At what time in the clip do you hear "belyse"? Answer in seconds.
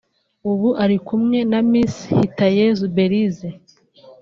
2.95-3.47